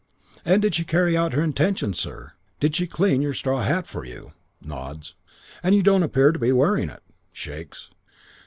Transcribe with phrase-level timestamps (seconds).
[0.43, 2.33] "'And did she carry out her intention, sir?
[2.59, 5.13] Did she clean your straw hat for you?' "Nods.
[5.63, 7.91] "'You don't appear to be wearing it?' "Shakes.